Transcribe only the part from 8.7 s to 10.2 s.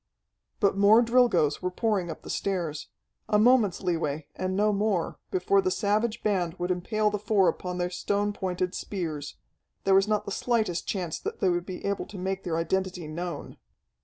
spears. There was